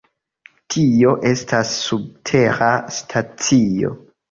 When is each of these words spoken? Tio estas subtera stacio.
Tio 0.75 1.11
estas 1.33 1.75
subtera 1.83 2.73
stacio. 2.99 3.97